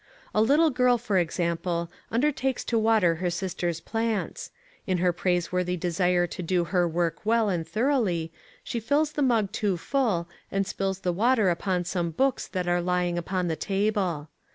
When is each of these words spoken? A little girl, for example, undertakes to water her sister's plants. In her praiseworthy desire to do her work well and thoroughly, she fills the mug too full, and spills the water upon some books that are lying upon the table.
A 0.33 0.41
little 0.41 0.71
girl, 0.71 0.97
for 0.97 1.19
example, 1.19 1.91
undertakes 2.09 2.63
to 2.63 2.79
water 2.79 3.17
her 3.17 3.29
sister's 3.29 3.79
plants. 3.79 4.49
In 4.87 4.97
her 4.97 5.13
praiseworthy 5.13 5.77
desire 5.77 6.25
to 6.25 6.41
do 6.41 6.63
her 6.63 6.87
work 6.87 7.23
well 7.23 7.49
and 7.49 7.67
thoroughly, 7.67 8.31
she 8.63 8.79
fills 8.79 9.11
the 9.11 9.21
mug 9.21 9.51
too 9.51 9.77
full, 9.77 10.27
and 10.51 10.65
spills 10.65 11.01
the 11.01 11.13
water 11.13 11.51
upon 11.51 11.83
some 11.85 12.09
books 12.09 12.47
that 12.47 12.67
are 12.67 12.81
lying 12.81 13.15
upon 13.19 13.47
the 13.47 13.55
table. 13.55 14.29